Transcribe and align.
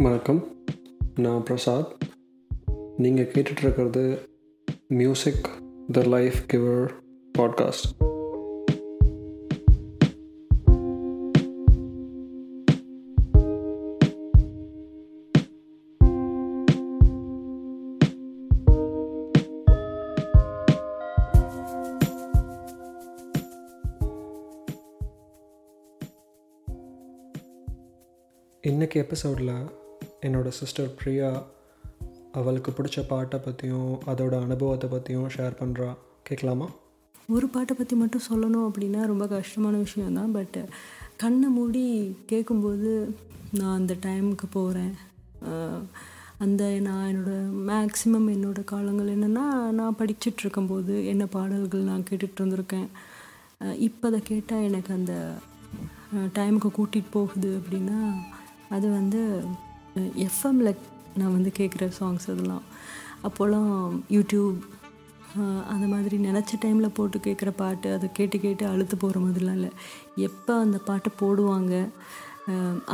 வணக்கம். 0.00 0.64
நான் 1.14 1.42
பிரசாத். 1.42 1.96
நீங்கள் 2.96 3.30
கேட்டுட்ருக்கிறது 3.30 4.18
music 4.88 5.48
the 5.92 6.02
life 6.02 6.34
giver 6.52 6.90
podcast 7.38 8.08
இன்றைக்கி 28.62 28.94
எபிசோடில் 28.94 29.78
என்னோடய 30.22 30.48
சிஸ்டர் 30.48 30.94
பிரியா 30.94 31.42
அவளுக்கு 32.32 32.70
பிடிச்ச 32.70 33.04
பாட்டை 33.08 33.38
பற்றியும் 33.38 33.98
அதோட 34.06 34.42
அனுபவத்தை 34.42 34.90
பற்றியும் 34.90 35.28
ஷேர் 35.28 35.58
பண்ணுறா 35.60 35.96
கேட்கலாமா 36.22 36.68
ஒரு 37.28 37.48
பாட்டை 37.48 37.76
பற்றி 37.76 37.96
மட்டும் 37.96 38.26
சொல்லணும் 38.30 38.68
அப்படின்னா 38.68 39.06
ரொம்ப 39.06 39.26
கஷ்டமான 39.26 39.76
விஷயந்தான் 39.76 40.32
பட்டு 40.32 40.64
கண்ணை 41.16 41.48
மூடி 41.48 42.16
கேட்கும்போது 42.26 43.16
நான் 43.52 43.78
அந்த 43.78 43.94
டைமுக்கு 44.02 44.46
போகிறேன் 44.50 44.92
அந்த 46.38 46.78
நான் 46.80 47.14
என்னோடய 47.14 47.48
மேக்ஸிமம் 47.70 48.28
என்னோடய 48.34 48.64
காலங்கள் 48.64 49.18
என்னென்னா 49.18 49.70
நான் 49.70 49.96
படிச்சுட்டு 49.98 50.40
இருக்கும்போது 50.40 51.06
என்ன 51.06 51.26
பாடல்கள் 51.26 51.80
நான் 51.80 52.04
கேட்டுட்டு 52.10 52.40
இருந்திருக்கேன். 52.40 52.88
இப்போ 53.78 54.08
அதை 54.08 54.20
கேட்டால் 54.20 54.62
எனக்கு 54.62 54.94
அந்த 54.94 55.32
டைமுக்கு 56.14 56.70
கூட்டிகிட்டு 56.78 57.10
போகுது 57.10 57.50
அப்படின்னா 57.58 57.98
அது 58.70 58.90
வந்து 58.90 59.44
எஃப்எம்மில் 60.26 60.72
நான் 61.18 61.34
வந்து 61.36 61.50
கேட்குற 61.58 61.84
சாங்ஸ் 62.00 62.26
அதெல்லாம். 62.32 62.64
அப்போல்லாம் 63.28 63.72
யூடியூப் 64.16 64.58
அந்த 65.72 65.86
மாதிரி 65.92 66.16
நினச்ச 66.26 66.52
டைமில் 66.62 66.94
போட்டு 66.96 67.18
கேட்குற 67.26 67.50
பாட்டு 67.60 67.88
அதை 67.96 68.06
கேட்டு 68.18 68.36
கேட்டு 68.44 68.64
அழுத்து 68.70 68.96
போகிற 68.96 69.18
மாதிரிலாம் 69.24 69.58
இல்லை. 69.58 69.70
எப்போ 70.28 70.52
அந்த 70.64 70.78
பாட்டை 70.88 71.10
போடுவாங்க? 71.20 71.74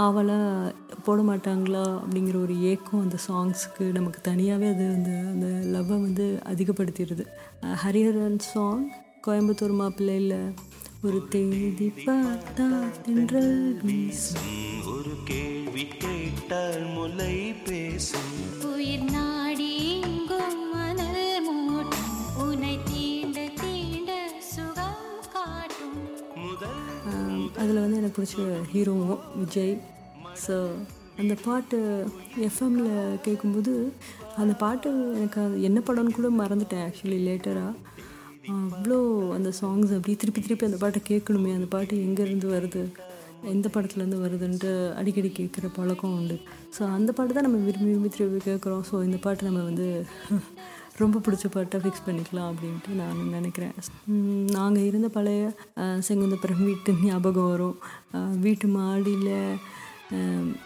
ஆவலாக 0.05 0.73
போட 1.07 1.21
மாட்டாங்களா? 1.29 1.85
அப்படிங்கிற 2.01 2.37
ஒரு 2.47 2.55
ஏக்கம் 2.71 3.05
அந்த 3.05 3.19
சாங்ஸுக்கு 3.29 3.85
நமக்கு 3.99 4.21
தனியாகவே 4.29 4.69
அது 4.75 4.87
அந்த 4.97 5.11
அந்த 5.33 5.49
லவ்வை 5.75 5.99
வந்து 6.07 6.27
அதிகப்படுத்திடுது. 6.53 7.27
ஹரிஹரன் 7.85 8.41
சாங் 8.53 8.85
கோயம்புத்தூர் 9.27 9.77
மாப்பிள்ளையில் 9.83 10.39
ஒரு 11.07 11.21
தேதி 11.35 11.89
பார்த்தா 12.07 12.69
தென்றல் 13.07 13.55
வீசும். 13.87 14.76
கேட்டால் 16.49 16.85
முலை 16.97 17.37
பேசும். 17.67 18.35
உயிர் 18.69 19.07
நாடி 19.15 19.71
எங்கும் 20.09 20.61
மணல் 20.75 21.47
மூட்டும். 21.47 22.13
உன்னை 22.43 22.75
தீண்ட 22.89 23.39
தீண்ட 23.61 24.11
சுகம் 24.51 25.09
காட்டும். 25.33 25.97
முதல் 26.45 26.77
அதில் 27.63 27.81
வந்து 27.85 27.99
எனக்கு 28.03 28.19
பிடிச்ச 28.19 28.37
ஹீரோவும் 28.75 29.25
விஜய். 29.41 29.75
ஸோ 30.45 30.59
அந்த 31.23 31.37
பாட்டு 31.47 31.81
எஃப்எம்மில் 32.51 33.19
கேட்கும்போது 33.27 33.75
அந்த 34.45 34.55
பாட்டு 34.63 34.93
எனக்கு 35.19 35.43
அது 35.47 35.67
என்ன 35.71 35.83
படம்னு 35.91 36.17
கூட 36.21 36.31
மறந்துட்டேன் 36.43 36.87
ஆக்சுவலி 36.87 37.21
லேட்டராக 37.29 37.75
அவ்வளோ 38.55 39.01
அந்த 39.39 39.53
சாங்ஸ் 39.61 39.97
அப்படியே 39.99 40.19
திருப்பி 40.23 40.43
திருப்பி 40.47 40.71
அந்த 40.71 40.81
பாட்டை 40.85 41.03
கேட்கணுமே 41.11 41.53
அந்த 41.59 41.71
பாட்டு 41.77 42.05
எங்கேருந்து 42.07 42.49
வருது? 42.57 42.85
எந்த 43.53 43.67
படத்துலேருந்து 43.75 44.19
வருதுன்ட்டு 44.25 44.71
அடிக்கடி 45.01 45.31
கேட்குற 45.39 45.67
பழக்கம் 45.79 46.15
உண்டு. 46.19 46.37
ஸோ 46.77 46.83
அந்த 46.97 47.11
பாட்டு 47.17 47.37
தான் 47.37 47.47
நம்ம 47.49 47.61
விரும்பி 47.67 47.91
விரும்பி 47.91 48.11
திரும்பி 48.17 48.41
கேட்குறோம். 48.49 48.83
ஸோ 48.91 48.95
இந்த 49.09 49.19
பாட்டு 49.27 49.49
நம்ம 49.49 49.63
வந்து 49.71 49.87
ரொம்ப 51.03 51.21
பிடிச்ச 51.25 51.47
பாட்டை 51.55 51.79
ஃபிக்ஸ் 51.81 52.05
பண்ணிக்கலாம் 52.05 52.51
அப்படின்ட்டு 52.51 52.93
நான் 53.01 53.19
நினைக்கிறேன். 53.37 53.75
நாங்கள் 54.57 54.87
இருந்த 54.89 55.09
பழைய 55.17 55.43
செங்குந்தப்புறம் 56.07 56.63
வீட்டு 56.69 56.93
ஞாபகம் 57.07 57.51
வரும். 57.53 57.77
வீட்டு 58.45 58.67
மாடியில் 58.77 59.35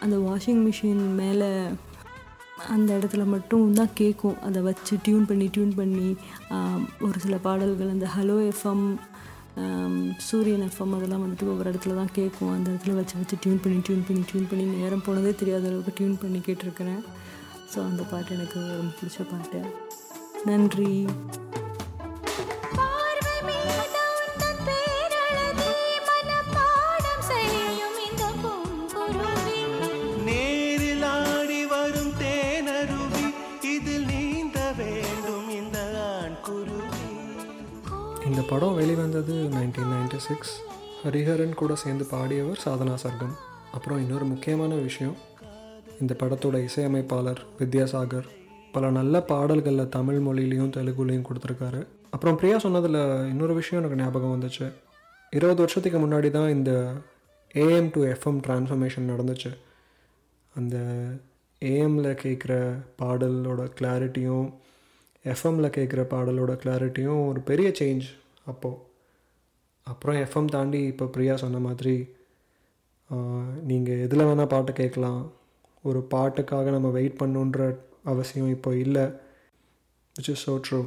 அந்த 0.03 0.15
வாஷிங் 0.27 0.61
மிஷின் 0.67 1.03
மேலே 1.21 1.49
அந்த 2.75 2.89
இடத்துல 2.97 3.23
மட்டும் 3.33 3.75
தான் 3.79 3.95
கேட்கும். 4.01 4.39
அதை 4.47 4.59
வச்சு 4.69 4.95
டியூன் 5.05 5.27
பண்ணி 5.29 5.47
டியூன் 5.55 5.77
பண்ணி 5.79 6.09
ஒரு 7.07 7.17
சில 7.25 7.37
பாடல்கள் 7.47 7.93
அந்த 7.95 8.07
ஹலோ 8.15 8.37
எஃப்எம் 8.51 8.85
சூரியன் 10.27 10.65
எஃப்எம் 10.67 10.95
அதெல்லாம் 10.97 11.23
வந்துட்டு 11.23 11.49
ஒவ்வொரு 11.51 11.71
இடத்துல 11.71 11.95
தான் 11.95 12.13
கேட்கும். 12.13 12.51
அந்த 12.51 12.67
இடத்துல 12.71 12.95
வச்சு 12.95 13.15
வச்சு 13.17 13.37
டியூன் 13.41 13.61
பண்ணி 13.63 13.79
டியூன் 13.79 14.05
பண்ணி 14.07 14.23
டியூன் 14.31 14.47
பண்ணி 14.47 14.65
நேரம் 14.65 15.03
போனதே 15.05 15.33
தெரியாத 15.35 15.67
அளவுக்கு 15.67 15.93
டியூன் 15.97 16.17
பண்ணி 16.21 16.39
கேட்டிருக்கிறேன். 16.39 17.01
ஸோ 17.73 17.79
அந்த 17.89 18.03
பாட்டு 18.11 18.35
எனக்கு 18.35 18.59
ரொம்ப 18.77 18.93
பிடிச்ச 19.01 19.29
பாட்டு. 19.31 19.61
நன்றி. 20.45 21.05
இந்த 38.25 38.41
படம் 38.41 38.75
வெளிவந்தது 38.75 39.33
நைன்டீன் 39.33 39.91
நைன்டி 39.93 40.17
சிக்ஸ் 40.17 40.61
ஹரிஹரன் 41.03 41.53
கூட 41.53 41.75
சேர்ந்து 41.75 42.05
பாடியவர் 42.11 42.59
சாதனா 42.65 42.95
சர்க்கம். 43.03 43.33
அப்புறம் 43.71 43.99
இன்னொரு 43.99 44.25
முக்கியமான 44.25 44.75
விஷயம் 44.75 45.15
இந்த 45.99 46.15
படத்தோட 46.19 46.63
இசையமைப்பாளர் 46.63 47.41
வித்யாசாகர். 47.59 48.27
பல 48.71 48.89
நல்ல 48.89 49.21
பாடல்களில் 49.21 49.89
தமிழ் 49.89 50.19
மொழியிலையும் 50.27 50.73
தெலுங்குலேயும் 50.77 51.25
கொடுத்துருக்காரு. 51.29 51.87
அப்புறம் 52.09 52.35
பிரியா 52.35 52.57
சொன்னதில் 52.57 52.99
இன்னொரு 53.29 53.53
விஷயம் 53.53 53.83
எனக்கு 53.83 54.03
ஞாபகம் 54.03 54.41
வந்துச்சு. 54.41 54.73
இருபது 55.31 55.59
வருஷத்துக்கு 55.59 55.99
முன்னாடி 55.99 56.31
தான் 56.31 56.49
இந்த 56.49 56.93
ஏஎம் 57.53 57.91
டு 57.91 58.05
எஃப்எம் 58.05 58.41
ட்ரான்ஸ்ஃபர்மேஷன் 58.47 59.09
நடந்துச்சு. 59.11 59.57
அந்த 60.55 60.77
ஏஎம்மில் 61.61 62.17
கேட்குற 62.23 62.53
பாடலோட 63.01 63.71
கிளாரிட்டியும் 63.79 64.53
எஃப்எம்மில் 65.25 65.75
கேட்குற 65.77 66.01
பாடலோட 66.13 66.53
கிளாரிட்டியும் 66.61 67.21
ஒரு 67.31 67.39
பெரிய 67.49 67.69
சேஞ்ச் 67.79 68.07
அப்போது 68.51 68.79
அப்புறம் 69.87 70.17
எஃப்எம் 70.23 70.49
தாண்டி 70.55 70.79
இப்போ 70.91 71.05
பிரியா 71.15 71.35
சொன்ன 71.43 71.59
மாதிரி 71.67 71.95
நீங்கள் 73.69 74.01
எதில் 74.05 74.27
வேணால் 74.27 74.51
பாட்டு 74.53 74.71
கேட்கலாம். 74.79 75.21
ஒரு 75.89 75.99
பாட்டுக்காக 76.13 76.71
நம்ம 76.75 76.89
வெயிட் 76.97 77.17
பண்ணுன்ற 77.21 77.61
அவசியம் 78.11 78.51
இப்போ 78.55 78.71
இல்லை. 78.83 79.05
விச் 80.15 80.29
இஸ் 80.33 80.43
ஸோ 80.47 80.53
ட்ரூ 80.65 80.79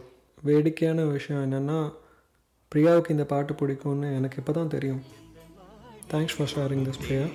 வேடிக்கையான 0.48 1.04
விஷயம் 1.16 1.44
என்னென்னா 1.46 1.78
பிரியாவுக்கு 2.72 3.14
இந்த 3.16 3.26
பாட்டு 3.32 3.52
பிடிக்கும்னு 3.60 4.08
எனக்கு 4.18 4.40
இப்போ 4.42 4.54
தான் 4.58 4.72
தெரியும். 4.76 5.02
Thanks 6.12 6.36
for 6.36 6.52
sharing 6.54 6.84
this 6.88 7.02
Priya. 7.04 7.26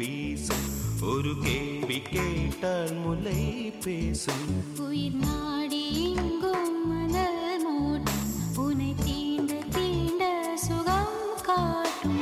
வீசும் 0.00 0.69
ஒரு 1.02 1.34
கேள்வி 1.42 2.02
கேட்டால் 2.02 2.94
முலை 2.94 3.40
பேசும் 3.84 4.46
உயிர் 4.78 5.14
நாடி 5.14 5.80
எங்கும் 6.10 6.88
மணல் 6.88 7.38
மூட்டும் 7.64 8.26
உன்னை 8.56 8.94
தீண்ட 9.04 9.54
தீண்ட 9.68 10.24
சுகம் 10.56 11.14
காட்டும். 11.42 12.20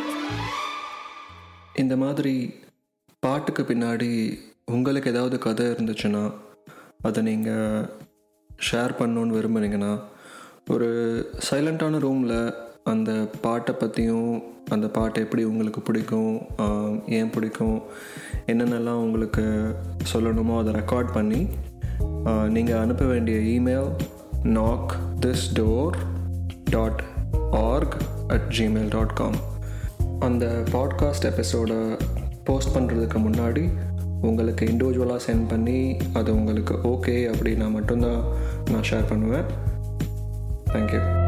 இந்த 1.74 1.96
மாதிரி 1.96 2.34
பாட்டுக்கு 3.22 3.62
பின்னாடி 3.62 4.10
உங்களுக்கு 4.64 5.10
ஏதாவது 5.10 5.38
கதை 5.38 5.66
இருந்துச்சுன்னா 5.66 6.22
அதை 7.02 7.22
நீங்கள் 7.22 7.88
ஷேர் 8.70 8.98
பண்ணணுன்னு 8.98 9.36
விரும்புனீங்கன்னா 9.38 9.92
ஒரு 10.68 10.88
சைலண்ட்டான 11.50 11.98
ரூமில் 11.98 12.38
அந்த 12.88 13.28
பாட்டை 13.40 13.74
பற்றியும் 13.74 14.42
அந்த 14.68 14.88
பாட்டு 14.88 15.20
எப்படி 15.20 15.44
உங்களுக்கு 15.44 15.80
பிடிக்கும் 15.80 16.40
ஏன் 17.06 17.30
பிடிக்கும் 17.30 17.82
என்னென்னலாம் 18.46 19.02
உங்களுக்கு 19.02 19.44
சொல்லணுமோ 20.14 20.58
அதை 20.58 20.72
ரெக்கார்ட் 20.74 21.12
பண்ணி 21.12 21.48
நீங்கள் 22.48 22.78
அனுப்ப 22.78 23.04
வேண்டிய 23.04 23.60
email 23.60 23.90
knock 24.42 24.94
this 25.20 25.46
door 25.54 25.96
dot 26.70 27.02
org 27.50 27.96
at 28.28 28.48
Gmail 28.58 28.88
dot 28.88 29.12
com 29.12 29.38
அந்த 30.18 30.64
பாட்காஸ்ட் 30.72 31.24
எபிசோடை 31.24 31.76
போஸ்ட் 32.44 32.76
பண்ணுறதுக்கு 32.76 33.18
முன்னாடி 33.18 33.64
உங்களுக்கு 34.20 34.66
இண்டிவிஜுவலாக 34.66 35.20
சென்ட் 35.26 35.48
பண்ணி 35.48 35.96
அது 36.14 36.34
உங்களுக்கு 36.34 36.74
ஓகே 36.74 37.16
அப்படின்னா 37.32 37.70
மட்டும்தான் 37.70 38.22
நான் 38.70 38.88
ஷேர் 38.90 39.08
பண்ணுவேன். 39.08 39.44
Thank you 40.66 41.27